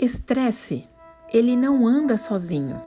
estresse, 0.00 0.88
ele 1.30 1.54
não 1.54 1.86
anda 1.86 2.16
sozinho. 2.16 2.80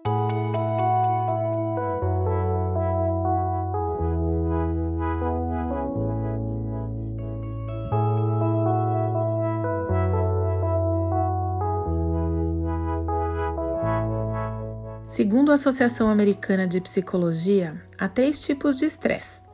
Segundo 15.07 15.51
a 15.51 15.53
Associação 15.53 16.09
Americana 16.09 16.65
de 16.65 16.81
Psicologia, 16.81 17.79
há 17.99 18.09
três 18.09 18.43
tipos 18.43 18.79
de 18.79 18.85
estresse: 18.85 19.45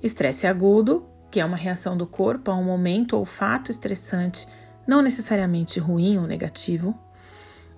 estresse 0.00 0.46
agudo, 0.46 1.04
que 1.28 1.40
é 1.40 1.44
uma 1.44 1.56
reação 1.56 1.96
do 1.96 2.06
corpo 2.06 2.52
a 2.52 2.54
um 2.54 2.62
momento 2.62 3.16
ou 3.16 3.24
fato 3.24 3.72
estressante, 3.72 4.46
não 4.86 5.02
necessariamente 5.02 5.78
ruim 5.78 6.18
ou 6.18 6.26
negativo. 6.26 6.94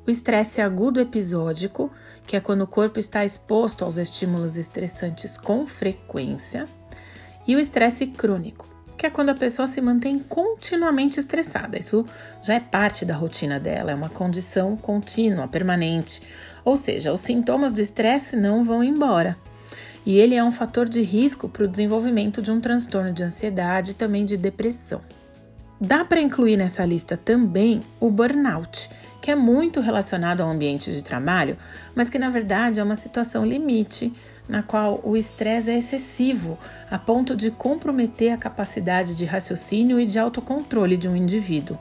O 0.06 0.10
estresse 0.10 0.60
agudo 0.60 1.00
episódico, 1.00 1.90
que 2.26 2.36
é 2.36 2.40
quando 2.40 2.62
o 2.62 2.66
corpo 2.66 2.98
está 2.98 3.24
exposto 3.24 3.84
aos 3.84 3.96
estímulos 3.96 4.56
estressantes 4.56 5.38
com 5.38 5.66
frequência. 5.66 6.66
E 7.46 7.54
o 7.54 7.60
estresse 7.60 8.06
crônico, 8.06 8.68
que 8.96 9.06
é 9.06 9.10
quando 9.10 9.30
a 9.30 9.34
pessoa 9.34 9.66
se 9.66 9.80
mantém 9.80 10.18
continuamente 10.18 11.20
estressada. 11.20 11.78
Isso 11.78 12.06
já 12.42 12.54
é 12.54 12.60
parte 12.60 13.04
da 13.04 13.16
rotina 13.16 13.60
dela, 13.60 13.92
é 13.92 13.94
uma 13.94 14.08
condição 14.08 14.76
contínua, 14.76 15.48
permanente. 15.48 16.22
Ou 16.64 16.76
seja, 16.76 17.12
os 17.12 17.20
sintomas 17.20 17.72
do 17.72 17.80
estresse 17.80 18.36
não 18.36 18.64
vão 18.64 18.82
embora. 18.82 19.36
E 20.04 20.18
ele 20.18 20.34
é 20.34 20.42
um 20.42 20.50
fator 20.50 20.88
de 20.88 21.00
risco 21.00 21.48
para 21.48 21.64
o 21.64 21.68
desenvolvimento 21.68 22.42
de 22.42 22.50
um 22.50 22.60
transtorno 22.60 23.12
de 23.12 23.22
ansiedade 23.22 23.92
e 23.92 23.94
também 23.94 24.24
de 24.24 24.36
depressão. 24.36 25.00
Dá 25.84 26.04
para 26.04 26.20
incluir 26.20 26.56
nessa 26.56 26.84
lista 26.84 27.16
também 27.16 27.80
o 27.98 28.08
burnout, 28.08 28.88
que 29.20 29.32
é 29.32 29.34
muito 29.34 29.80
relacionado 29.80 30.40
ao 30.40 30.48
ambiente 30.48 30.92
de 30.92 31.02
trabalho, 31.02 31.56
mas 31.92 32.08
que 32.08 32.20
na 32.20 32.30
verdade 32.30 32.78
é 32.78 32.84
uma 32.84 32.94
situação 32.94 33.44
limite 33.44 34.12
na 34.48 34.62
qual 34.62 35.00
o 35.02 35.16
estresse 35.16 35.72
é 35.72 35.76
excessivo 35.76 36.56
a 36.88 37.00
ponto 37.00 37.34
de 37.34 37.50
comprometer 37.50 38.30
a 38.30 38.36
capacidade 38.36 39.16
de 39.16 39.24
raciocínio 39.24 39.98
e 39.98 40.06
de 40.06 40.20
autocontrole 40.20 40.96
de 40.96 41.08
um 41.08 41.16
indivíduo. 41.16 41.76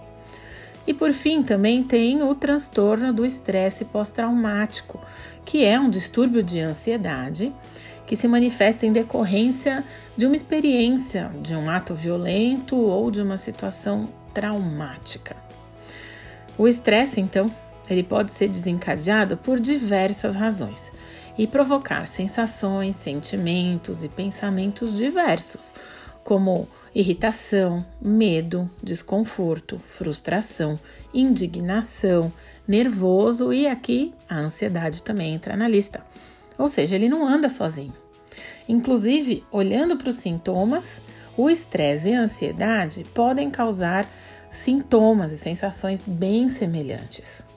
E 0.85 0.93
por 0.93 1.11
fim, 1.11 1.43
também 1.43 1.83
tem 1.83 2.23
o 2.23 2.33
transtorno 2.33 3.13
do 3.13 3.25
estresse 3.25 3.85
pós-traumático, 3.85 4.99
que 5.45 5.63
é 5.63 5.79
um 5.79 5.89
distúrbio 5.89 6.41
de 6.41 6.59
ansiedade 6.59 7.53
que 8.05 8.15
se 8.15 8.27
manifesta 8.27 8.85
em 8.85 8.91
decorrência 8.91 9.85
de 10.17 10.25
uma 10.25 10.35
experiência, 10.35 11.31
de 11.41 11.55
um 11.55 11.69
ato 11.69 11.93
violento 11.93 12.75
ou 12.75 13.09
de 13.09 13.21
uma 13.21 13.37
situação 13.37 14.09
traumática. 14.33 15.35
O 16.57 16.67
estresse, 16.67 17.21
então, 17.21 17.49
ele 17.89 18.03
pode 18.03 18.31
ser 18.31 18.47
desencadeado 18.47 19.37
por 19.37 19.59
diversas 19.59 20.35
razões 20.35 20.91
e 21.37 21.47
provocar 21.47 22.05
sensações, 22.05 22.97
sentimentos 22.97 24.03
e 24.03 24.09
pensamentos 24.09 24.95
diversos, 24.95 25.73
como 26.23 26.67
irritação, 26.93 27.85
medo, 28.01 28.69
desconforto, 28.81 29.79
frustração, 29.79 30.79
indignação, 31.13 32.31
nervoso 32.67 33.51
e 33.51 33.67
aqui 33.67 34.13
a 34.29 34.37
ansiedade 34.37 35.01
também 35.01 35.33
entra 35.33 35.55
na 35.55 35.67
lista. 35.67 36.03
Ou 36.57 36.67
seja, 36.67 36.95
ele 36.95 37.09
não 37.09 37.27
anda 37.27 37.49
sozinho. 37.49 37.93
Inclusive, 38.67 39.43
olhando 39.51 39.97
para 39.97 40.09
os 40.09 40.15
sintomas, 40.15 41.01
o 41.35 41.49
estresse 41.49 42.09
e 42.09 42.15
a 42.15 42.21
ansiedade 42.21 43.03
podem 43.13 43.49
causar 43.49 44.07
sintomas 44.49 45.31
e 45.31 45.37
sensações 45.37 46.05
bem 46.05 46.49
semelhantes. 46.49 47.47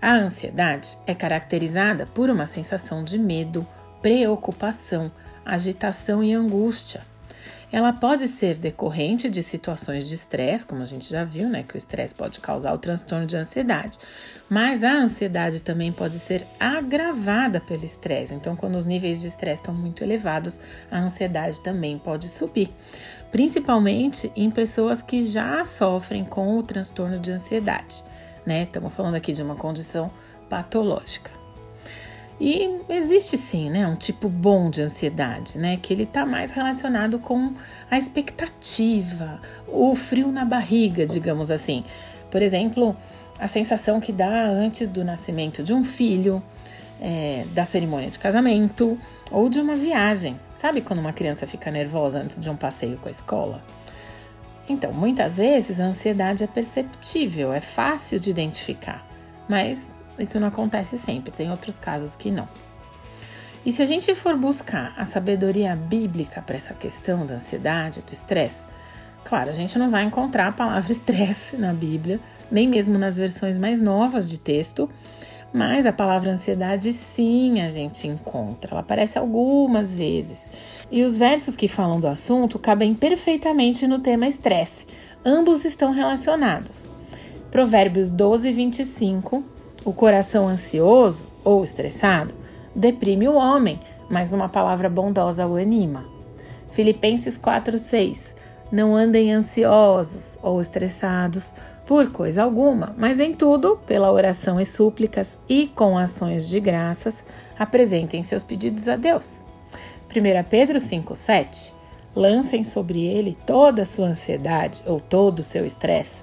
A 0.00 0.12
ansiedade 0.14 0.96
é 1.06 1.14
caracterizada 1.14 2.06
por 2.06 2.30
uma 2.30 2.46
sensação 2.46 3.02
de 3.02 3.18
medo, 3.18 3.66
preocupação, 4.02 5.10
agitação 5.44 6.22
e 6.22 6.32
angústia. 6.32 7.02
Ela 7.74 7.92
pode 7.92 8.28
ser 8.28 8.56
decorrente 8.56 9.28
de 9.28 9.42
situações 9.42 10.06
de 10.06 10.14
estresse, 10.14 10.64
como 10.64 10.82
a 10.82 10.86
gente 10.86 11.10
já 11.10 11.24
viu, 11.24 11.48
né, 11.48 11.64
que 11.64 11.74
o 11.74 11.78
estresse 11.78 12.14
pode 12.14 12.38
causar 12.38 12.72
o 12.72 12.78
transtorno 12.78 13.26
de 13.26 13.36
ansiedade. 13.36 13.98
Mas 14.48 14.84
a 14.84 14.92
ansiedade 14.92 15.60
também 15.60 15.90
pode 15.90 16.18
ser 16.18 16.46
agravada 16.60 17.60
pelo 17.60 17.84
estresse. 17.84 18.34
Então, 18.34 18.54
quando 18.54 18.76
os 18.76 18.84
níveis 18.84 19.20
de 19.20 19.26
estresse 19.26 19.62
estão 19.62 19.74
muito 19.74 20.04
elevados, 20.04 20.60
a 20.90 20.98
ansiedade 20.98 21.60
também 21.60 21.98
pode 21.98 22.28
subir, 22.28 22.70
principalmente 23.32 24.30
em 24.36 24.50
pessoas 24.50 25.02
que 25.02 25.22
já 25.26 25.64
sofrem 25.64 26.24
com 26.24 26.56
o 26.56 26.62
transtorno 26.62 27.18
de 27.18 27.32
ansiedade 27.32 28.04
né? 28.46 28.62
Estamos 28.62 28.92
falando 28.94 29.14
aqui 29.14 29.32
de 29.32 29.42
uma 29.42 29.56
condição 29.56 30.10
patológica. 30.48 31.43
E 32.40 32.80
existe 32.88 33.36
sim, 33.36 33.70
né, 33.70 33.86
um 33.86 33.94
tipo 33.94 34.28
bom 34.28 34.68
de 34.68 34.82
ansiedade, 34.82 35.56
né, 35.56 35.76
que 35.76 35.92
ele 35.92 36.02
está 36.02 36.26
mais 36.26 36.50
relacionado 36.50 37.18
com 37.18 37.54
a 37.90 37.96
expectativa, 37.96 39.40
o 39.68 39.94
frio 39.94 40.32
na 40.32 40.44
barriga, 40.44 41.06
digamos 41.06 41.50
assim. 41.50 41.84
Por 42.30 42.42
exemplo, 42.42 42.96
a 43.38 43.46
sensação 43.46 44.00
que 44.00 44.12
dá 44.12 44.46
antes 44.46 44.88
do 44.88 45.04
nascimento 45.04 45.62
de 45.62 45.72
um 45.72 45.84
filho, 45.84 46.42
é, 47.00 47.44
da 47.52 47.64
cerimônia 47.64 48.10
de 48.10 48.18
casamento 48.18 48.98
ou 49.30 49.48
de 49.48 49.60
uma 49.60 49.76
viagem. 49.76 50.38
Sabe 50.56 50.80
quando 50.80 51.00
uma 51.00 51.12
criança 51.12 51.46
fica 51.46 51.70
nervosa 51.70 52.18
antes 52.20 52.40
de 52.40 52.48
um 52.48 52.56
passeio 52.56 52.96
com 52.96 53.08
a 53.08 53.10
escola? 53.10 53.62
Então, 54.68 54.92
muitas 54.92 55.36
vezes 55.36 55.78
a 55.78 55.84
ansiedade 55.84 56.42
é 56.42 56.46
perceptível, 56.46 57.52
é 57.52 57.60
fácil 57.60 58.18
de 58.18 58.30
identificar, 58.30 59.06
mas 59.48 59.90
isso 60.18 60.38
não 60.38 60.48
acontece 60.48 60.98
sempre, 60.98 61.32
tem 61.32 61.50
outros 61.50 61.78
casos 61.78 62.14
que 62.14 62.30
não. 62.30 62.48
E 63.64 63.72
se 63.72 63.82
a 63.82 63.86
gente 63.86 64.14
for 64.14 64.36
buscar 64.36 64.92
a 64.96 65.04
sabedoria 65.04 65.74
bíblica 65.74 66.42
para 66.42 66.56
essa 66.56 66.74
questão 66.74 67.24
da 67.24 67.36
ansiedade, 67.36 68.02
do 68.02 68.12
estresse, 68.12 68.66
claro, 69.24 69.48
a 69.48 69.54
gente 69.54 69.78
não 69.78 69.90
vai 69.90 70.04
encontrar 70.04 70.48
a 70.48 70.52
palavra 70.52 70.90
estresse 70.92 71.56
na 71.56 71.72
Bíblia, 71.72 72.20
nem 72.50 72.68
mesmo 72.68 72.98
nas 72.98 73.16
versões 73.16 73.56
mais 73.56 73.80
novas 73.80 74.28
de 74.28 74.38
texto, 74.38 74.88
mas 75.50 75.86
a 75.86 75.92
palavra 75.92 76.32
ansiedade 76.32 76.92
sim 76.92 77.62
a 77.62 77.68
gente 77.68 78.08
encontra, 78.08 78.72
ela 78.72 78.80
aparece 78.80 79.16
algumas 79.16 79.94
vezes. 79.94 80.50
E 80.90 81.02
os 81.02 81.16
versos 81.16 81.56
que 81.56 81.68
falam 81.68 82.00
do 82.00 82.08
assunto 82.08 82.58
cabem 82.58 82.92
perfeitamente 82.92 83.86
no 83.86 84.00
tema 84.00 84.26
estresse. 84.26 84.86
Ambos 85.24 85.64
estão 85.64 85.90
relacionados. 85.90 86.92
Provérbios 87.52 88.10
12, 88.10 88.52
25. 88.52 89.44
O 89.84 89.92
coração 89.92 90.48
ansioso 90.48 91.26
ou 91.44 91.62
estressado 91.62 92.34
deprime 92.74 93.28
o 93.28 93.34
homem, 93.34 93.78
mas 94.08 94.32
uma 94.32 94.48
palavra 94.48 94.88
bondosa 94.88 95.46
o 95.46 95.56
anima. 95.56 96.06
Filipenses 96.70 97.36
4, 97.36 97.76
6. 97.76 98.34
Não 98.72 98.96
andem 98.96 99.30
ansiosos 99.30 100.38
ou 100.42 100.60
estressados 100.60 101.52
por 101.86 102.10
coisa 102.10 102.42
alguma, 102.42 102.94
mas 102.96 103.20
em 103.20 103.34
tudo, 103.34 103.78
pela 103.86 104.10
oração 104.10 104.58
e 104.58 104.64
súplicas 104.64 105.38
e 105.46 105.66
com 105.66 105.98
ações 105.98 106.48
de 106.48 106.58
graças, 106.60 107.22
apresentem 107.58 108.24
seus 108.24 108.42
pedidos 108.42 108.88
a 108.88 108.96
Deus. 108.96 109.44
1 110.08 110.48
Pedro 110.48 110.78
5,7 110.78 111.72
Lancem 112.16 112.62
sobre 112.62 113.04
ele 113.04 113.36
toda 113.44 113.82
a 113.82 113.84
sua 113.84 114.06
ansiedade 114.06 114.82
ou 114.86 115.00
todo 115.00 115.40
o 115.40 115.44
seu 115.44 115.66
estresse, 115.66 116.22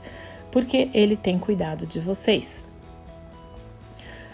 porque 0.50 0.90
ele 0.94 1.18
tem 1.18 1.38
cuidado 1.38 1.86
de 1.86 2.00
vocês. 2.00 2.71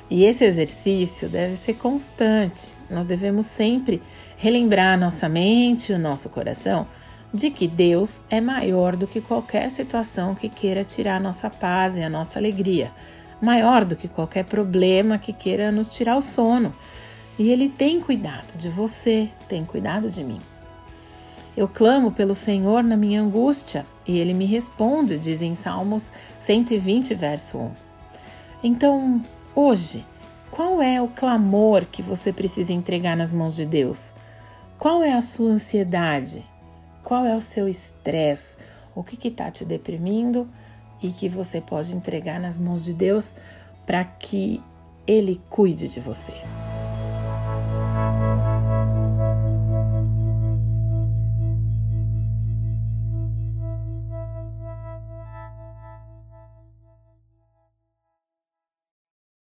E 0.10 0.24
esse 0.24 0.46
exercício 0.46 1.28
deve 1.28 1.56
ser 1.56 1.74
constante. 1.74 2.72
Nós 2.90 3.06
devemos 3.06 3.46
sempre 3.46 4.02
relembrar 4.38 4.98
nossa 4.98 5.28
mente 5.28 5.92
e 5.92 5.96
o 5.96 6.00
nosso 6.00 6.30
coração 6.30 6.88
de 7.34 7.50
que 7.50 7.68
Deus 7.68 8.24
é 8.30 8.40
maior 8.40 8.96
do 8.96 9.06
que 9.06 9.20
qualquer 9.20 9.70
situação 9.70 10.34
que 10.34 10.48
queira 10.48 10.84
tirar 10.84 11.18
a 11.18 11.20
nossa 11.20 11.50
paz 11.50 11.98
e 11.98 12.02
a 12.02 12.10
nossa 12.10 12.40
alegria, 12.40 12.92
maior 13.42 13.84
do 13.84 13.96
que 13.96 14.08
qualquer 14.08 14.46
problema 14.46 15.18
que 15.18 15.34
queira 15.34 15.72
nos 15.72 15.92
tirar 15.92 16.16
o 16.16 16.22
sono. 16.22 16.74
E 17.38 17.52
Ele 17.52 17.70
tem 17.70 18.00
cuidado 18.00 18.58
de 18.58 18.70
você, 18.70 19.30
tem 19.48 19.66
cuidado 19.66 20.10
de 20.10 20.24
mim. 20.24 20.40
Eu 21.56 21.68
clamo 21.68 22.12
pelo 22.12 22.34
Senhor 22.34 22.84
na 22.84 22.96
minha 22.96 23.22
angústia 23.22 23.86
e 24.08 24.18
Ele 24.18 24.34
me 24.34 24.46
responde, 24.46 25.18
diz 25.18 25.42
em 25.42 25.54
Salmos 25.54 26.12
120, 26.40 27.14
verso 27.14 27.58
1. 27.58 27.72
Então, 28.64 29.22
hoje, 29.58 30.06
qual 30.52 30.80
é 30.80 31.02
o 31.02 31.08
clamor 31.08 31.88
que 31.88 32.04
você 32.04 32.32
precisa 32.32 32.72
entregar 32.72 33.18
nas 33.18 33.34
mãos 33.34 33.56
de 33.56 33.66
Deus? 33.66 34.14
Qual 34.78 35.02
é 35.02 35.14
a 35.14 35.22
sua 35.22 35.50
ansiedade? 35.50 36.46
Qual 37.04 37.26
é 37.26 37.36
o 37.36 37.42
seu 37.42 37.68
estresse? 37.68 38.60
O 38.94 39.04
que 39.04 39.28
está 39.28 39.50
te 39.50 39.66
deprimindo 39.66 40.48
e 41.02 41.12
que 41.12 41.28
você 41.28 41.60
pode 41.60 41.96
entregar 41.96 42.40
nas 42.40 42.60
mãos 42.60 42.86
de 42.86 42.94
Deus 42.94 43.34
para 43.86 44.04
que 44.04 44.62
Ele 45.08 45.42
cuide 45.50 45.88
de 45.88 46.00
você. 46.00 46.34